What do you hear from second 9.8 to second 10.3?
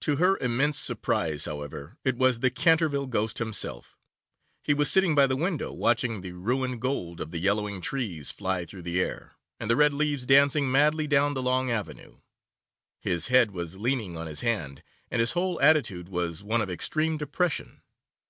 leaves